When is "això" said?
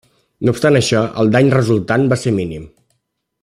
0.79-1.01